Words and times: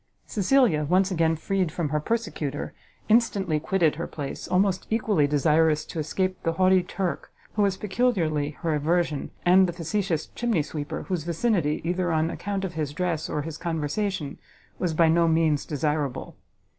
Cecilia, 0.25 0.83
once 0.83 1.11
again 1.11 1.35
freed 1.35 1.71
from 1.71 1.89
her 1.89 1.99
persecutor, 1.99 2.73
instantly 3.07 3.59
quitted 3.59 3.97
her 3.97 4.07
place, 4.07 4.47
almost 4.47 4.87
equally 4.89 5.27
desirous 5.27 5.85
to 5.85 5.99
escape 5.99 6.41
the 6.41 6.53
haughty 6.53 6.81
Turk, 6.81 7.31
who 7.53 7.61
was 7.61 7.77
peculiarly 7.77 8.49
her 8.63 8.73
aversion, 8.73 9.29
and 9.45 9.67
the 9.67 9.73
facetious 9.73 10.25
chimney 10.33 10.63
sweeper, 10.63 11.03
whose 11.03 11.23
vicinity, 11.23 11.81
either 11.83 12.11
on 12.11 12.31
account 12.31 12.65
of 12.65 12.73
his 12.73 12.93
dress 12.93 13.29
or 13.29 13.43
his 13.43 13.59
conversation, 13.59 14.39
was 14.79 14.95
by 14.95 15.07
no 15.07 15.27
means 15.27 15.67
desirable. 15.67 16.35